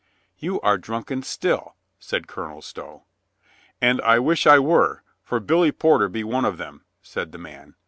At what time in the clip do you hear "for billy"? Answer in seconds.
5.21-5.71